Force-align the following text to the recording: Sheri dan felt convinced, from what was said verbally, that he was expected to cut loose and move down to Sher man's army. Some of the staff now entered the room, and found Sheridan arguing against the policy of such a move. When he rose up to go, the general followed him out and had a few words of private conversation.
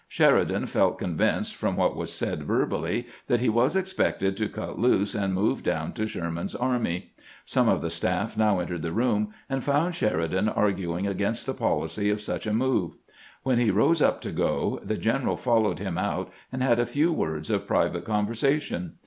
Sheri 0.09 0.47
dan 0.47 0.65
felt 0.65 0.97
convinced, 0.97 1.53
from 1.55 1.75
what 1.75 1.95
was 1.95 2.11
said 2.11 2.41
verbally, 2.41 3.05
that 3.27 3.39
he 3.39 3.49
was 3.49 3.75
expected 3.75 4.35
to 4.35 4.49
cut 4.49 4.79
loose 4.79 5.13
and 5.13 5.31
move 5.31 5.61
down 5.61 5.93
to 5.93 6.07
Sher 6.07 6.31
man's 6.31 6.55
army. 6.55 7.13
Some 7.45 7.69
of 7.69 7.83
the 7.83 7.91
staff 7.91 8.35
now 8.35 8.57
entered 8.57 8.81
the 8.81 8.93
room, 8.93 9.31
and 9.47 9.63
found 9.63 9.93
Sheridan 9.93 10.49
arguing 10.49 11.05
against 11.05 11.45
the 11.45 11.53
policy 11.53 12.09
of 12.09 12.19
such 12.19 12.47
a 12.47 12.51
move. 12.53 12.95
When 13.43 13.59
he 13.59 13.69
rose 13.69 14.01
up 14.01 14.21
to 14.21 14.31
go, 14.31 14.79
the 14.83 14.97
general 14.97 15.37
followed 15.37 15.77
him 15.77 15.99
out 15.99 16.31
and 16.51 16.63
had 16.63 16.79
a 16.79 16.87
few 16.87 17.13
words 17.13 17.51
of 17.51 17.67
private 17.67 18.03
conversation. 18.03 18.93